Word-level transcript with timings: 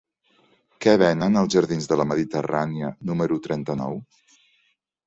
Què 0.85 0.95
venen 1.01 1.37
als 1.43 1.53
jardins 1.57 1.89
de 1.93 1.99
la 2.01 2.09
Mediterrània 2.13 2.91
número 3.13 3.41
trenta-nou? 3.49 4.03